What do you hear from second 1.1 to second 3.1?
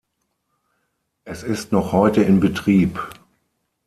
Es ist noch heute in Betrieb.